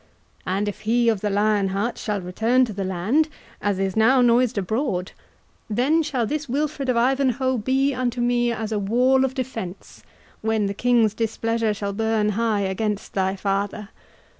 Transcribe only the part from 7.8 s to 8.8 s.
unto me as a